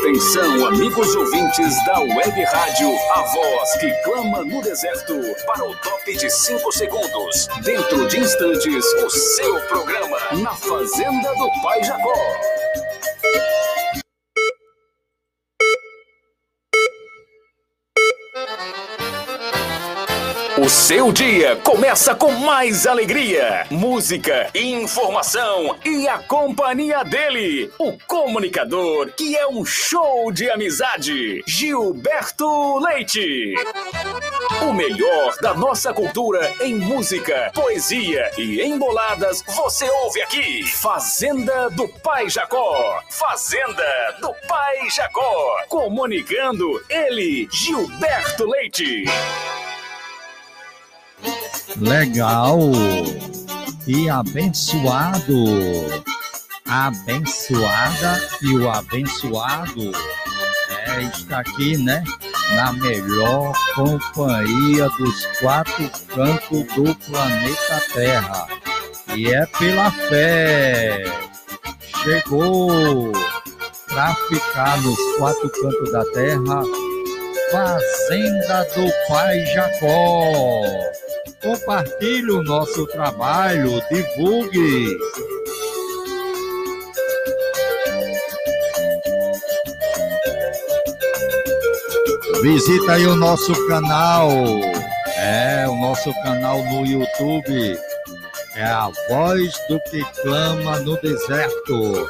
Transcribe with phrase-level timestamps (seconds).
[0.00, 5.14] Atenção, amigos ouvintes da Web Rádio, a voz que clama no deserto
[5.46, 7.48] para o top de 5 segundos.
[7.62, 12.59] Dentro de instantes, o seu programa na Fazenda do Pai Jacó.
[20.70, 29.36] Seu dia começa com mais alegria, música, informação e a companhia dele, o comunicador que
[29.36, 33.54] é um show de amizade, Gilberto Leite.
[34.62, 40.64] O melhor da nossa cultura em música, poesia e emboladas você ouve aqui.
[40.68, 43.00] Fazenda do Pai Jacó.
[43.10, 45.64] Fazenda do Pai Jacó.
[45.68, 49.04] Comunicando ele, Gilberto Leite.
[51.76, 52.58] Legal
[53.86, 55.44] e abençoado.
[56.66, 59.92] Abençoada e o abençoado
[60.86, 62.02] é, está aqui, né?
[62.54, 68.46] Na melhor companhia dos quatro cantos do planeta Terra.
[69.14, 71.04] E é pela fé.
[72.02, 73.12] Chegou
[73.88, 76.62] para ficar nos quatro cantos da terra.
[77.50, 80.99] Fazenda do Pai Jacó.
[81.42, 84.98] Compartilhe o nosso trabalho, divulgue.
[92.42, 94.30] Visita aí o nosso canal.
[95.16, 97.78] É, o nosso canal no YouTube.
[98.56, 102.06] É a voz do que clama no deserto.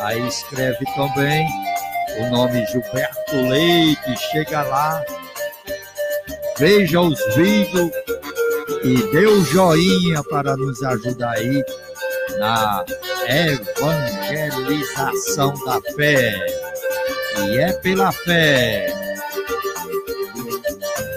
[0.00, 1.46] Aí escreve também
[2.18, 4.16] o nome Gilberto Leite.
[4.32, 5.04] Chega lá,
[6.58, 8.01] veja os vídeos
[8.84, 11.62] e dê o um joinha para nos ajudar aí
[12.38, 12.84] na
[13.28, 16.34] evangelização da fé.
[17.38, 18.92] E é pela fé.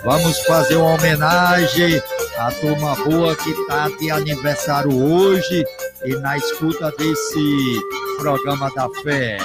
[0.04, 2.00] Vamos fazer uma homenagem
[2.38, 5.66] à turma boa que está de aniversário hoje
[6.06, 7.82] e na escuta desse
[8.20, 9.40] programa da fé.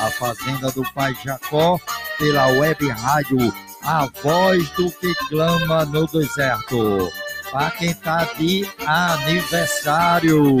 [0.00, 1.80] A Fazenda do Pai Jacó,
[2.18, 3.38] pela web rádio
[3.82, 7.10] A Voz do que Clama no Deserto
[7.54, 10.56] para quem está de aniversário.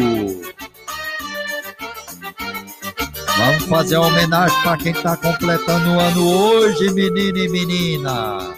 [3.36, 8.54] Vamos fazer uma homenagem para quem está completando o ano hoje, menino e menina.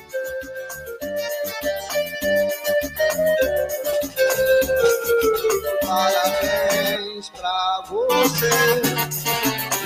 [5.87, 8.51] Parabéns para você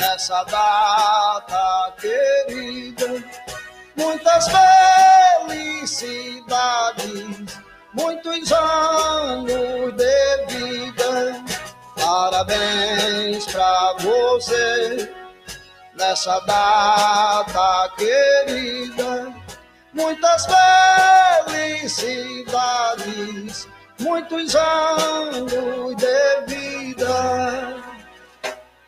[0.01, 3.25] nessa data querida.
[3.95, 4.47] Muitas
[5.47, 7.50] felicidades
[8.01, 11.45] muitos anos de vida.
[11.97, 15.11] Parabéns pra você
[15.97, 19.33] nessa data querida.
[19.93, 20.47] Muitas
[21.47, 23.67] felicidades,
[24.01, 27.77] muitos anos de vida.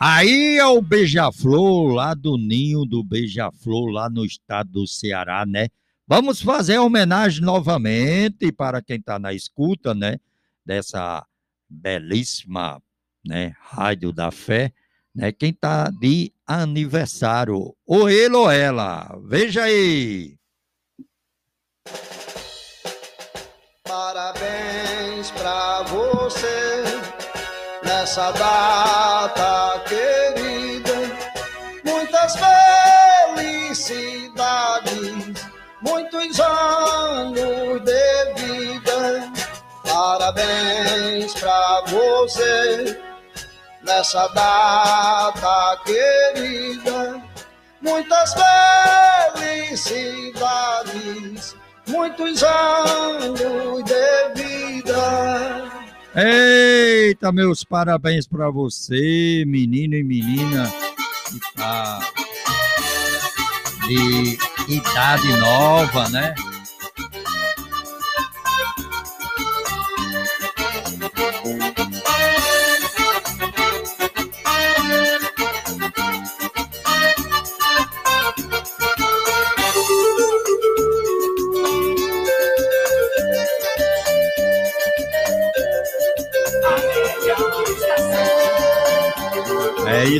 [0.01, 5.69] Aí é o Beija-Flor, lá do ninho do Beija-Flor, lá no estado do Ceará, né?
[6.15, 10.21] Vamos fazer homenagem novamente para quem está na escuta, né?
[10.63, 11.25] Dessa
[11.67, 12.83] belíssima
[13.25, 14.75] né, Rádio da Fé,
[15.15, 15.33] né?
[15.33, 19.19] Quem está de aniversário, ou ele ou ela.
[19.25, 20.37] Veja aí.
[23.83, 26.85] Parabéns para você
[27.83, 30.12] nessa data querida.
[40.23, 42.97] Parabéns pra você
[43.83, 47.21] nessa data querida.
[47.81, 48.33] Muitas
[49.35, 51.57] felicidades,
[51.89, 55.73] muitos anos de vida.
[56.15, 60.73] Eita, meus parabéns para você, menino e menina
[61.57, 61.99] tá
[63.89, 66.33] de idade nova, né?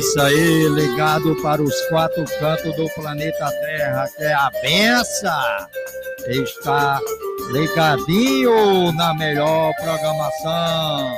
[0.03, 5.67] Isso aí, ligado para os quatro cantos do planeta Terra, que é a benção.
[6.27, 6.99] Está
[7.51, 11.17] ligadinho na melhor programação.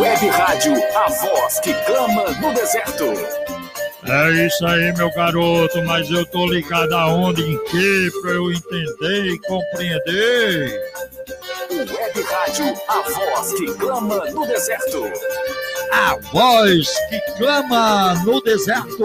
[0.00, 3.52] Web Rádio, a voz que clama no deserto.
[4.04, 9.26] É isso aí, meu garoto, mas eu tô ligado aonde, em que, pra eu entender
[9.26, 10.91] e compreender.
[12.52, 15.04] Rádio, a voz que clama no deserto.
[15.90, 19.04] A voz que clama no deserto.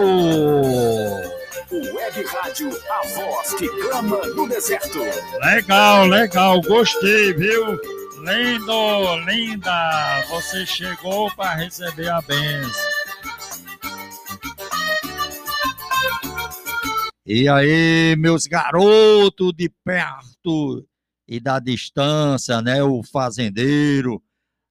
[1.70, 4.98] Web Rádio, a voz que clama no deserto.
[5.40, 7.80] Legal, legal, gostei, viu?
[8.20, 12.90] Lindo, linda, você chegou para receber a benção.
[17.24, 20.86] E aí, meus garotos de perto
[21.28, 22.82] e da distância, né?
[22.82, 24.22] O fazendeiro,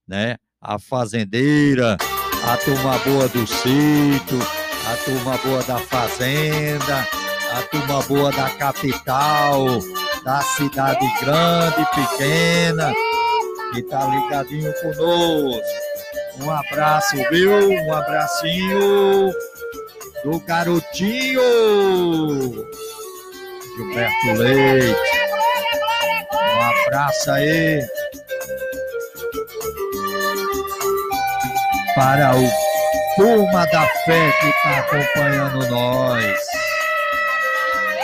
[0.08, 0.38] né?
[0.60, 1.96] A fazendeira,
[2.44, 4.40] a turma boa do sítio,
[4.92, 7.08] a turma boa da fazenda,
[7.54, 9.80] a turma boa da capital,
[10.24, 12.92] da cidade grande, pequena
[13.74, 15.62] que tá ligadinho conosco.
[16.42, 17.52] Um abraço, viu?
[17.70, 19.32] Um abracinho
[20.24, 21.42] do garotinho
[23.76, 25.27] Gilberto Leite.
[26.88, 27.86] Abraço aí
[31.94, 32.50] para o
[33.18, 36.40] Turma da Fé que está acompanhando nós.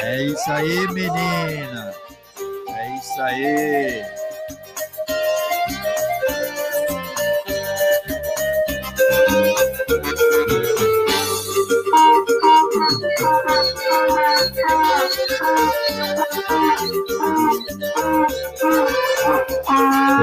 [0.02, 1.94] É isso aí, menina.
[2.76, 4.04] É isso aí.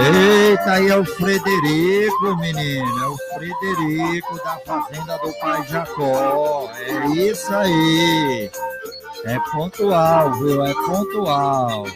[0.03, 3.03] Eita, aí é o Frederico, menino.
[3.03, 6.71] É o Frederico da fazenda do pai Jacó.
[6.77, 8.51] É isso aí.
[9.25, 10.65] É pontual, viu?
[10.65, 11.87] É pontual.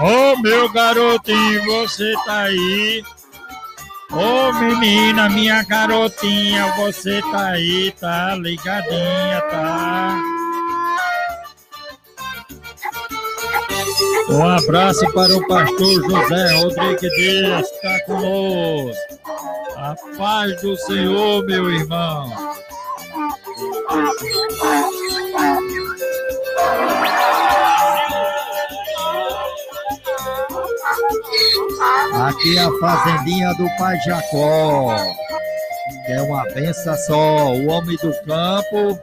[0.00, 3.02] Ô oh, meu garotinho, você tá aí?
[4.10, 10.33] Ô oh, menina, minha garotinha, você tá aí, tá ligadinha, tá?
[14.28, 19.14] Um abraço para o pastor José Rodrigues Dias, que está conosco.
[19.76, 22.32] A paz do Senhor, meu irmão.
[32.26, 34.96] Aqui é a fazendinha do Pai Jacó.
[36.08, 37.52] É uma benção só.
[37.52, 38.98] O homem do campo,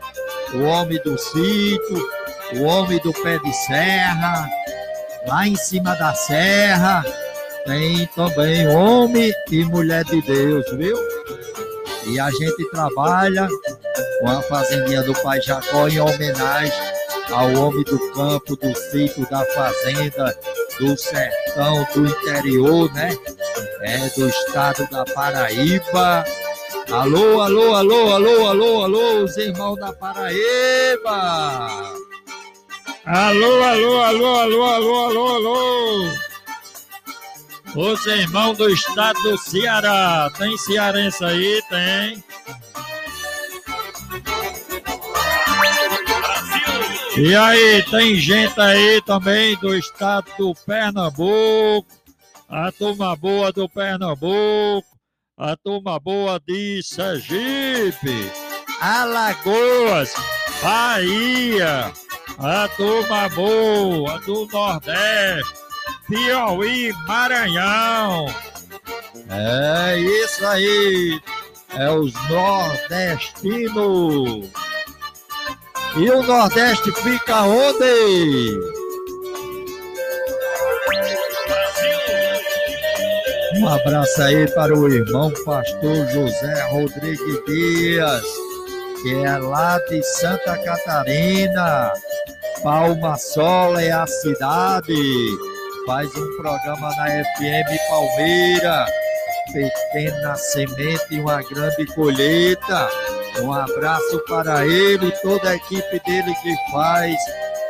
[0.53, 2.09] o homem do sítio,
[2.55, 4.49] o homem do pé de serra,
[5.27, 7.03] lá em cima da serra,
[7.65, 10.97] tem também homem e mulher de Deus, viu?
[12.07, 13.47] E a gente trabalha
[14.19, 16.73] com a fazendinha do Pai Jacó em homenagem
[17.31, 20.35] ao homem do campo, do sítio, da fazenda,
[20.79, 23.15] do sertão, do interior, né?
[23.81, 26.25] É do estado da Paraíba.
[26.91, 31.21] Alô, alô, alô, alô, alô, alô, os irmãos da Paraíba.
[33.05, 36.13] Alô, alô, alô, alô, alô, alô, alô.
[37.75, 40.29] Os irmãos do estado do Ceará.
[40.37, 41.61] Tem cearense aí?
[41.67, 42.23] Tem.
[47.17, 51.85] E aí, tem gente aí também do estado do Pernambuco,
[52.47, 54.87] a turma boa do Pernambuco,
[55.37, 58.31] a turma boa de Sergipe,
[58.79, 60.13] Alagoas,
[60.63, 61.91] Bahia,
[62.39, 65.53] a turma boa do Nordeste,
[66.07, 68.25] Piauí, Maranhão.
[69.29, 71.21] É isso aí,
[71.75, 73.71] é os nordestinos.
[75.97, 78.57] E o Nordeste fica onde?
[83.57, 88.23] Um abraço aí para o irmão pastor José Rodrigues Dias,
[89.01, 91.93] que é lá de Santa Catarina.
[92.63, 94.93] Palma Sola é a cidade.
[95.87, 98.85] Faz um programa na FM Palmeira.
[99.51, 102.87] Pequena semente e uma grande colheita.
[103.41, 107.17] Um abraço para ele e toda a equipe dele que faz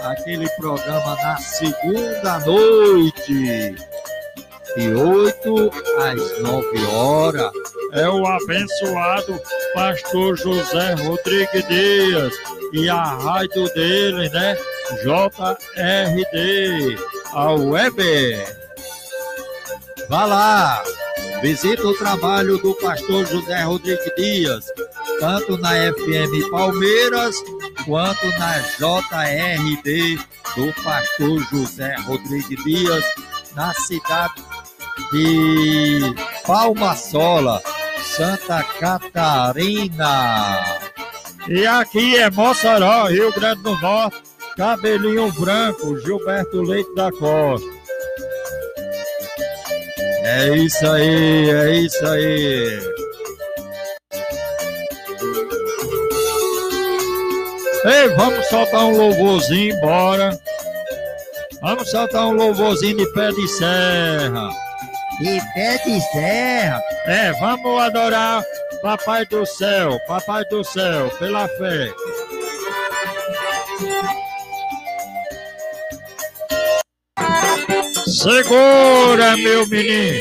[0.01, 3.75] aquele programa na segunda noite.
[4.75, 7.51] De 8 às 9 horas.
[7.93, 9.39] É o abençoado
[9.73, 12.33] pastor José Rodrigues Dias
[12.73, 14.57] e a rádio dele, né?
[15.03, 16.97] JRD,
[17.33, 18.01] a web.
[20.09, 20.83] Vá lá,
[21.41, 24.65] Visita o trabalho do pastor José Rodrigues Dias,
[25.19, 27.35] tanto na FM Palmeiras
[27.83, 30.19] quanto na JRD
[30.55, 33.03] do pastor José Rodrigues Dias,
[33.55, 34.35] na cidade
[35.11, 36.13] de
[36.45, 37.59] Palma Sola,
[38.03, 40.59] Santa Catarina.
[41.47, 44.21] E aqui é Mossoró, Rio Grande do Norte,
[44.55, 47.67] cabelinho branco, Gilberto Leite da Costa.
[50.23, 52.79] É isso aí, é isso aí.
[57.83, 60.39] Ei, vamos soltar um louvorzinho, bora.
[61.61, 64.49] Vamos soltar um louvorzinho de pé de serra.
[65.19, 66.81] De pé de serra?
[67.05, 68.43] É, vamos adorar
[68.81, 71.93] Papai do céu, Papai do céu, pela fé.
[78.11, 80.19] Segura, meu menino.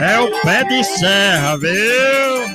[0.00, 2.54] É o pé de serra, viu?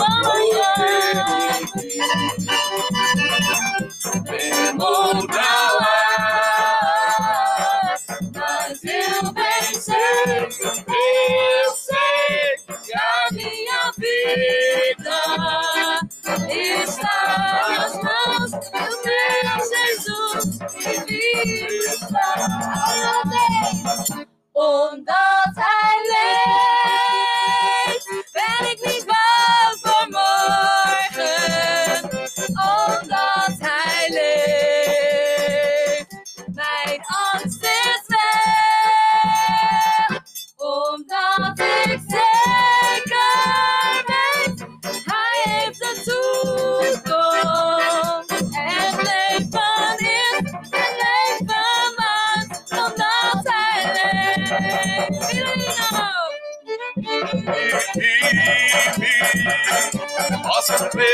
[0.00, 1.47] 我们越。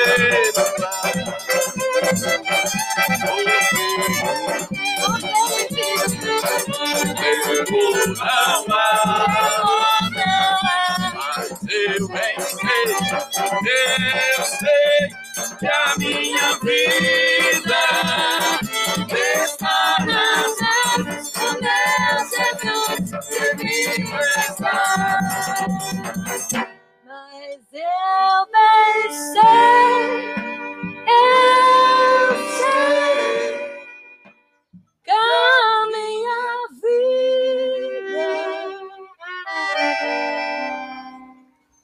[0.06, 0.73] Yeah.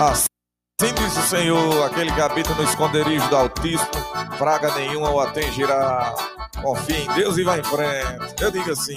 [0.00, 3.90] Assim diz o Senhor, aquele que habita no esconderijo do Altíssimo,
[4.38, 6.14] praga nenhuma o atingirá.
[6.62, 8.42] Confie em Deus e vá em frente.
[8.42, 8.96] Eu digo assim.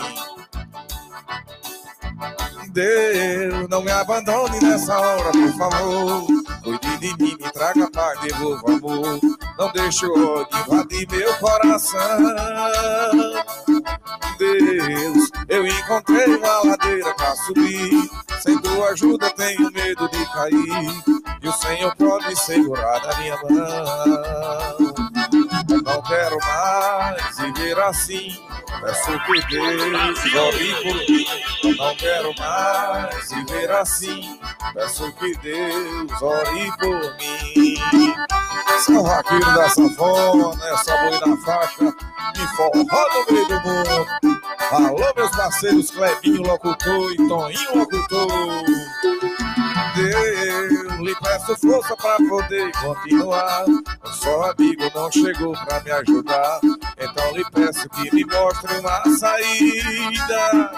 [2.69, 6.25] Deus, não me abandone nessa hora, por favor.
[6.63, 9.19] Cuide de mim, me traga paz, devolva amor.
[9.59, 12.17] Não deixe o ódio invadir meu coração.
[14.39, 18.09] Deus, eu encontrei uma ladeira pra subir.
[18.41, 21.03] Sem tua ajuda tenho medo de cair.
[21.41, 25.02] E o Senhor pode segurar na minha mão.
[26.13, 28.39] Quero mais viver assim.
[28.81, 31.75] Peço que Deus ore por mim.
[31.75, 34.39] Não quero mais viver assim.
[34.75, 37.75] Peço que Deus ore por mim.
[38.85, 44.07] São vaqueiro da sanfona, essa boi na faixa, me forró no meio do mundo.
[44.71, 48.65] Alô, meus parceiros Clebinho Locutor e Toninho Locutor.
[51.21, 53.65] Peço força para poder continuar.
[54.03, 56.59] O só amigo não chegou para me ajudar.
[56.97, 60.71] Então lhe peço que me mostre uma saída.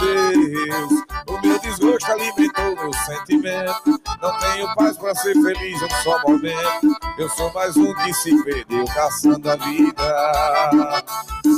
[0.00, 4.00] Deus, o meu desgosto alimentou meu sentimento.
[4.20, 6.98] Não tenho paz para ser feliz um só momento.
[7.18, 11.04] Eu sou mais um que se perdeu caçando a vida.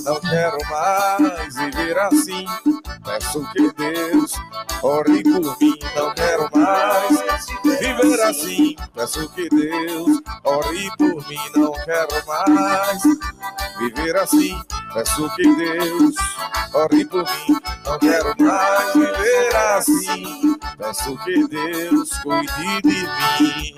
[0.05, 2.47] Não quero mais viver assim.
[3.11, 4.35] Peço que Deus
[4.85, 5.77] ore por mim.
[5.97, 8.77] Não quero mais viver assim.
[8.95, 11.41] Peço que Deus ore por mim.
[11.57, 13.03] Não quero mais
[13.81, 14.57] viver assim.
[14.95, 16.15] Peço que Deus
[16.73, 17.61] ore por mim.
[17.85, 20.57] Não quero mais viver assim.
[20.79, 23.75] Peço que Deus cuide de mim.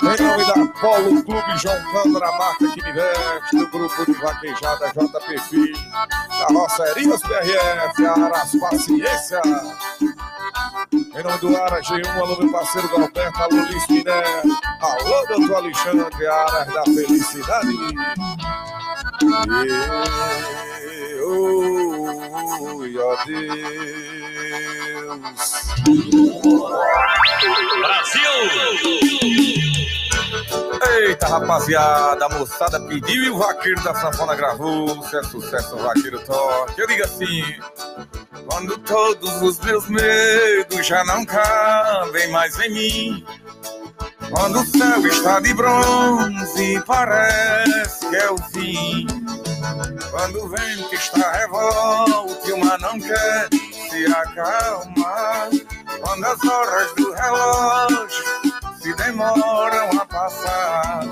[0.00, 4.92] Em nome da Polo Clube João Câmara, marca que me veste, do grupo de vaquejada
[4.92, 5.76] JP Filho,
[6.38, 9.42] carrocerias PRF, Aras Paciência.
[10.92, 14.22] Em nome do Ara G1, alô meu parceiro Galberto, alô Luiz Miné,
[14.80, 17.76] alô doutor Alexandre, Aras da Felicidade.
[22.86, 23.16] E, ó
[28.84, 29.57] Deus.
[30.98, 35.02] Eita, rapaziada, a moçada pediu e o vaqueiro da sanfona gravou.
[35.04, 36.80] Se é sucesso, vaqueiro toque.
[36.80, 37.42] Eu digo assim:
[38.46, 43.26] quando todos os meus medos já não cabem mais em mim.
[44.30, 49.06] Quando o céu está de bronze, parece que é o fim.
[50.10, 55.48] Quando o vento está revolte, o mar não quer se acalmar.
[56.00, 58.57] Quando as horas do relógio
[58.88, 61.04] se demoram a passar.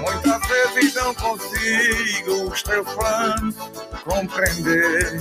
[0.00, 3.54] Muitas vezes não consigo os teus planos
[4.04, 5.20] compreender,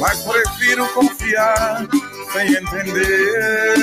[0.00, 1.86] mas prefiro confiar
[2.32, 3.74] sem entender.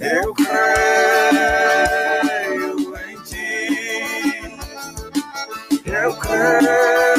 [0.00, 0.54] Eu creio
[3.08, 4.58] em ti,
[5.86, 7.13] eu creio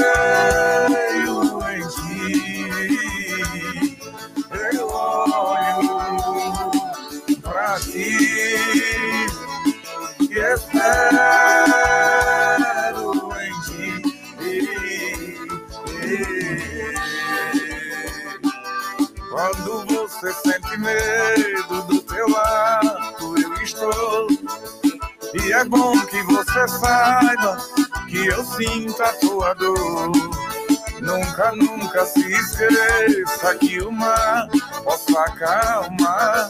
[26.68, 27.58] saiba
[28.08, 30.12] que eu sinto a tua dor.
[31.02, 34.48] Nunca, nunca se esqueça que o mar
[34.84, 36.50] possa acalmar.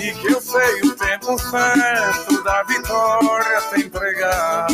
[0.00, 4.66] E que eu sei o tempo certo da vitória te entregar.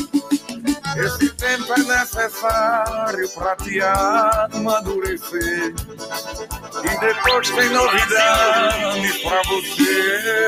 [0.97, 5.75] Esse tempo é necessário para te amadurecer.
[6.85, 10.45] E depois tem novidades para você.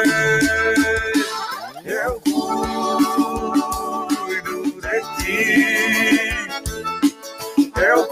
[1.85, 3.66] Eu cuido
[5.19, 6.47] ti.
[7.81, 8.07] Eu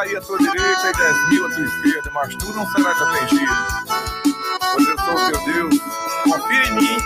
[0.00, 3.52] cair à tua direita e dez mil à tua esquerda, mas tu não serás atingido.
[4.72, 5.80] Pois eu sou o teu Deus,
[6.24, 6.96] confia em mim,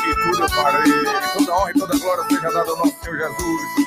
[0.00, 0.92] que tudo eu farei.
[1.34, 2.24] Toda honra e toda glória
[3.16, 3.81] Jesus.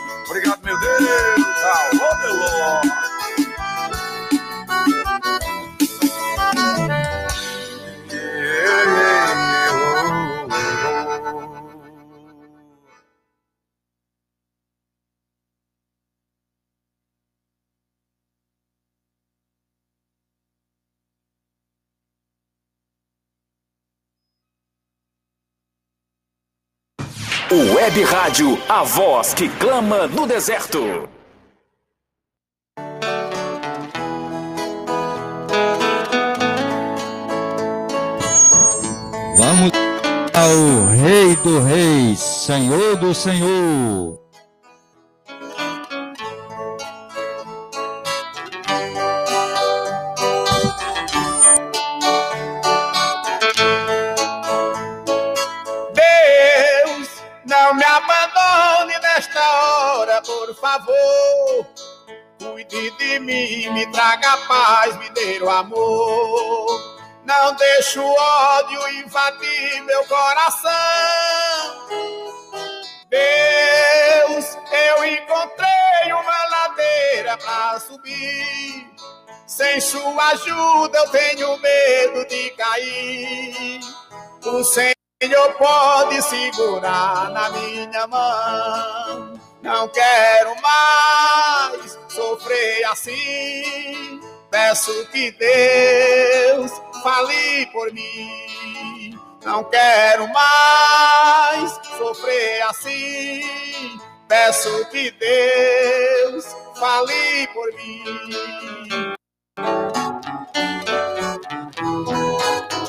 [27.52, 31.08] Web Rádio, a voz que clama no deserto.
[39.38, 39.72] Vamos
[40.34, 44.25] ao Rei do Reis, Senhor do Senhor.
[63.70, 66.96] Me traga paz, me dê o amor.
[67.26, 70.72] Não deixe o ódio invadir meu coração.
[73.10, 78.96] Deus, eu encontrei uma ladeira para subir.
[79.48, 83.80] Sem sua ajuda eu tenho medo de cair.
[84.44, 89.40] O Senhor pode segurar na minha mão.
[89.62, 94.22] Não quero mais sofrer assim.
[94.50, 96.72] Peço que Deus
[97.04, 99.20] fale por mim.
[99.44, 104.00] Não quero mais sofrer assim.
[104.30, 106.46] Peço que Deus
[106.80, 109.16] fale por mim.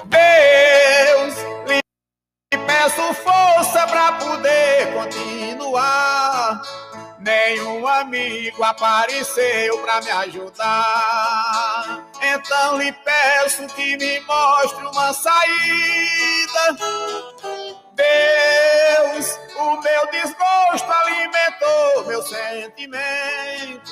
[0.06, 1.34] Deus,
[1.68, 6.62] lhe peço força para poder continuar
[7.26, 12.06] nenhum amigo apareceu para me ajudar.
[12.22, 16.76] Então lhe peço que me mostre uma saída.
[17.94, 23.90] Deus, o meu desgosto alimentou meu sentimento.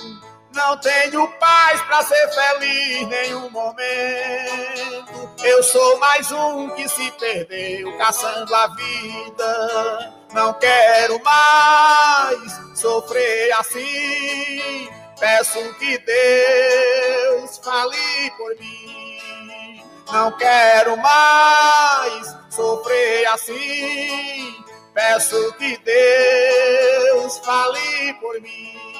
[0.54, 5.34] Não tenho paz para ser feliz nenhum momento.
[5.42, 10.14] Eu sou mais um que se perdeu caçando a vida.
[10.32, 14.88] Não quero mais sofrer assim.
[15.18, 19.82] Peço que Deus fale por mim.
[20.12, 24.64] Não quero mais sofrer assim.
[24.94, 28.93] Peço que Deus fale por mim.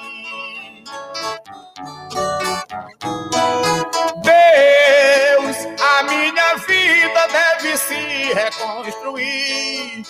[4.23, 10.03] Deus, a minha vida deve se reconstruir.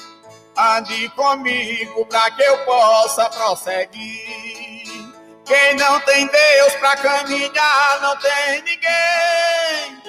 [0.57, 4.85] Ande comigo para que eu possa prosseguir.
[5.45, 10.03] Quem não tem Deus para caminhar não tem ninguém.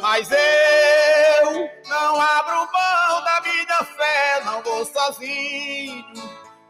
[0.00, 6.04] Mas eu não abro mão da minha fé, não vou sozinho.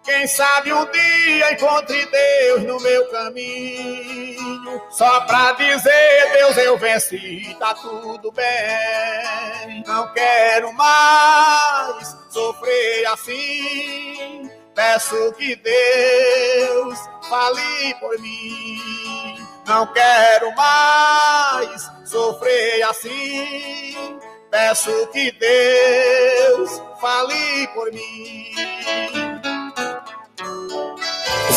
[0.09, 4.83] Quem sabe um dia encontre Deus no meu caminho.
[4.89, 9.85] Só pra dizer, Deus, eu venci, tá tudo bem.
[9.87, 14.51] Não quero mais sofrer assim.
[14.75, 19.47] Peço que Deus fale por mim.
[19.67, 24.19] Não quero mais sofrer assim.
[24.51, 29.28] Peço que Deus fale por mim.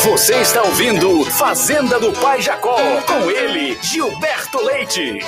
[0.03, 5.19] Você está ouvindo Fazenda do Pai Jacó, com ele, Gilberto Leite.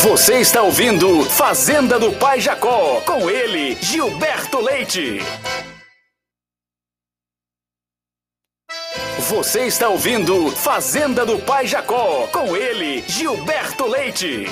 [0.00, 5.18] Você está ouvindo Fazenda do Pai Jacó, com ele, Gilberto Leite.
[9.32, 14.44] Você está ouvindo Fazenda do Pai Jacó, com ele, Gilberto Leite.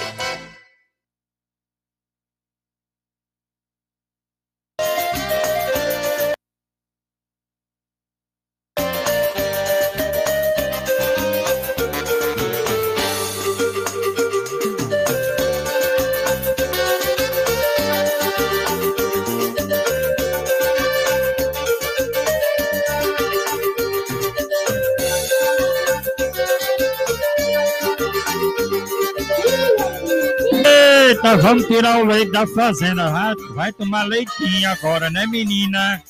[31.14, 33.10] Vamos tirar o leite da fazenda.
[33.10, 36.02] Vai, vai tomar leitinho agora, né, menina?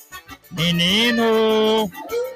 [0.51, 1.89] Menino,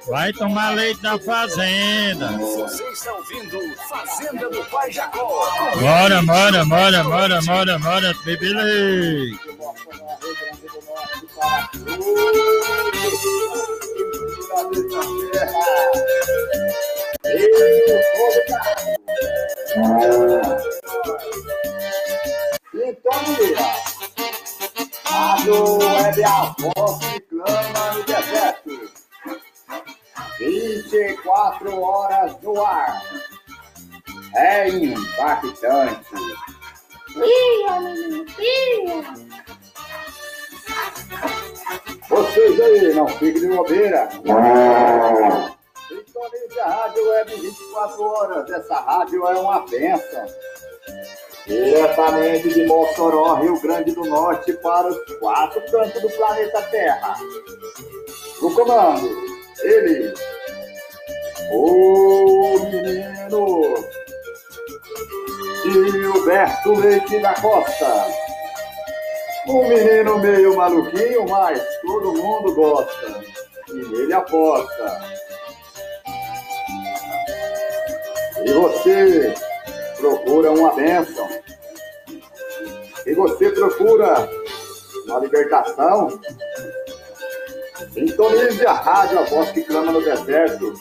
[0.08, 2.30] vai tomar leite da fazenda.
[2.38, 5.52] Você está ouvindo Fazenda do Pai Jacó.
[5.80, 9.40] Bora, bora, bora, bora, bora, bora, bebê leite.
[22.76, 23.58] Sintonia.
[25.06, 28.92] Rádio Web a voz que clama no deserto.
[30.38, 33.02] 24 horas no ar.
[34.36, 36.10] É impactante.
[37.14, 39.04] Pia, menino, pia.
[42.10, 44.10] Vocês aí, não fiquem de bobeira.
[45.88, 48.52] Sintonize a Rádio Web 24 horas.
[48.52, 50.28] Essa rádio é uma bênção.
[51.48, 57.16] Diretamente de Mossoró, Rio Grande do Norte, para os quatro cantos do planeta Terra.
[58.42, 59.10] No comando,
[59.64, 60.14] ele,
[61.52, 63.86] o menino
[65.64, 68.08] Gilberto Leite da Costa.
[69.48, 73.24] Um menino meio maluquinho, mas todo mundo gosta.
[73.70, 75.02] E nele aposta.
[78.44, 79.34] E você
[80.06, 81.28] procura uma bênção.
[83.06, 84.30] E você procura
[85.06, 86.20] uma libertação.
[87.92, 90.74] Sintonize a rádio, a voz que clama no deserto.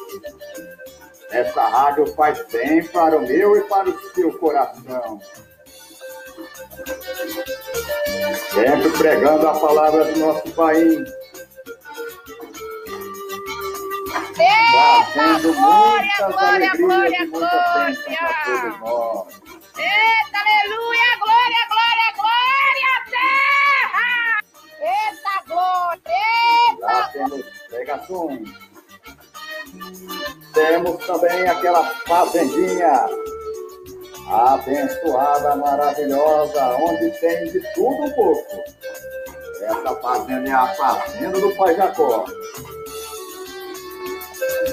[1.31, 5.21] Essa rádio faz bem para o meu e para o seu coração.
[8.53, 11.09] Sempre pregando a palavra do nosso país.
[14.37, 17.99] Eita, glória, glória, glória, glória.
[19.77, 24.09] Eita, aleluia, glória, glória, glória, terra.
[24.81, 27.11] Eita, glória, eita.
[27.13, 28.49] temos pregações.
[30.53, 33.07] Temos também aquela fazendinha
[34.29, 38.65] abençoada, maravilhosa, onde tem de tudo um pouco.
[39.63, 42.25] Essa fazenda é a fazenda do Pai Jacó.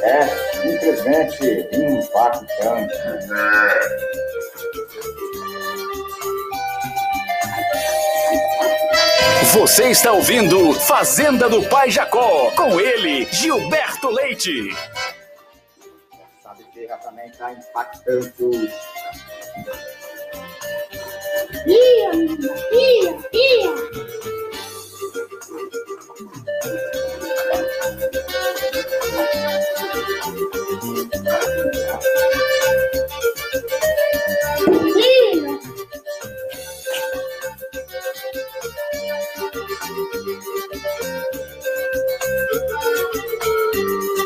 [0.03, 0.27] É
[0.61, 2.93] simplesmente impactante.
[9.53, 12.51] Você está ouvindo Fazenda do Pai Jacó.
[12.51, 14.69] Com ele, Gilberto Leite.
[16.41, 18.71] Sabe que já também está impactante.
[21.63, 23.73] Pia, menino, pia, pia.
[29.11, 29.50] Pia.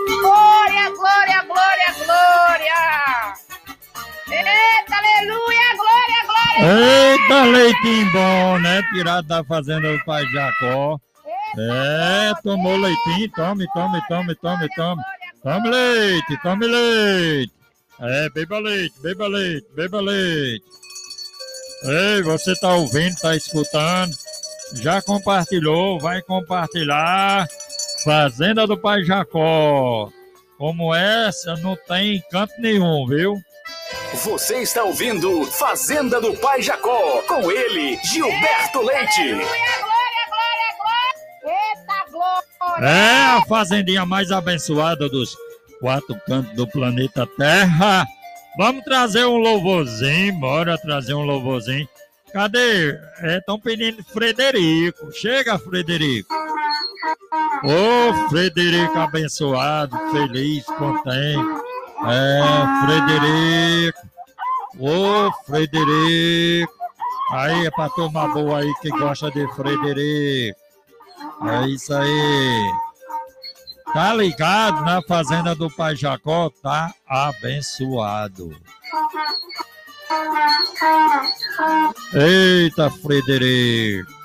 [0.07, 2.79] Glória, glória, glória, glória.
[4.27, 7.13] Eita, aleluia, glória, glória.
[7.13, 8.81] Eita, leitinho bom, né?
[8.93, 10.99] Tirado da fazenda do pai Jacó.
[11.57, 15.03] É, tomou leitinho, tome, tome, tome, tome, tome.
[15.45, 17.53] Tome leite, tome leite.
[18.01, 20.65] É, beba leite, beba leite, beba leite.
[21.83, 24.11] Ei, você tá ouvindo, tá escutando?
[24.73, 27.47] Já compartilhou, vai compartilhar.
[28.03, 30.09] Fazenda do Pai Jacó.
[30.57, 33.39] Como essa, não tem em canto nenhum, viu?
[34.15, 37.21] Você está ouvindo Fazenda do Pai Jacó.
[37.27, 39.45] Com ele, Gilberto Leite.
[42.79, 45.35] É a fazendinha mais abençoada dos
[45.79, 48.05] quatro cantos do planeta Terra.
[48.57, 51.87] Vamos trazer um louvorzinho, bora trazer um louvorzinho.
[52.33, 52.99] Cadê?
[53.37, 55.11] Estão pedindo Frederico.
[55.13, 56.33] Chega, Frederico.
[57.63, 61.63] Ô, Frederico abençoado, feliz, contente.
[62.07, 62.41] É,
[62.85, 63.99] Frederico.
[64.79, 66.73] Ô, Frederico.
[67.31, 70.64] Aí é pra tomar boa aí que gosta de Frederico.
[71.43, 72.73] É isso aí.
[73.93, 76.49] Tá ligado na fazenda do Pai Jacó?
[76.61, 78.55] Tá abençoado.
[82.13, 84.24] Eita, Frederico.